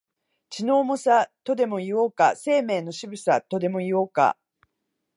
[0.49, 4.35] 血の重さ、とでも言おうか、生命の渋さ、とでも言おうか、